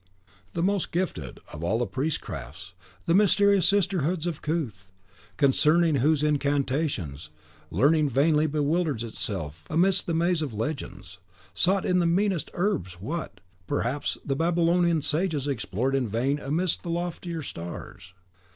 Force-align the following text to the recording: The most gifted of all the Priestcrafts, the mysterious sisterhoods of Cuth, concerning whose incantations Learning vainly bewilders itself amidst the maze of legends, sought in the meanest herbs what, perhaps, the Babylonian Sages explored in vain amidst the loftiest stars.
The 0.53 0.63
most 0.63 0.91
gifted 0.91 1.39
of 1.53 1.63
all 1.63 1.77
the 1.77 1.85
Priestcrafts, 1.85 2.73
the 3.05 3.13
mysterious 3.13 3.67
sisterhoods 3.67 4.25
of 4.25 4.41
Cuth, 4.41 4.91
concerning 5.37 5.97
whose 5.97 6.23
incantations 6.23 7.29
Learning 7.69 8.09
vainly 8.09 8.47
bewilders 8.47 9.03
itself 9.03 9.67
amidst 9.69 10.07
the 10.07 10.15
maze 10.15 10.41
of 10.41 10.55
legends, 10.55 11.19
sought 11.53 11.85
in 11.85 11.99
the 11.99 12.07
meanest 12.07 12.49
herbs 12.55 12.93
what, 12.99 13.41
perhaps, 13.67 14.17
the 14.25 14.35
Babylonian 14.35 15.03
Sages 15.03 15.47
explored 15.47 15.93
in 15.93 16.07
vain 16.09 16.39
amidst 16.39 16.81
the 16.81 16.89
loftiest 16.89 17.49
stars. 17.49 18.15